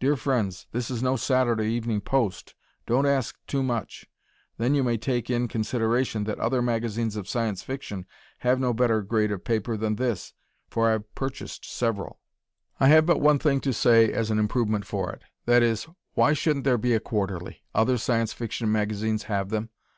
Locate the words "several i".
11.70-12.88